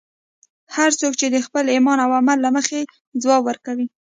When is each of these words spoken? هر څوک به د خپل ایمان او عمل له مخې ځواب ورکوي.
هر 0.75 0.91
څوک 0.99 1.13
به 1.21 1.27
د 1.31 1.37
خپل 1.45 1.65
ایمان 1.73 1.97
او 2.05 2.11
عمل 2.19 2.37
له 2.45 2.49
مخې 2.57 2.79
ځواب 3.21 3.41
ورکوي. 3.45 3.87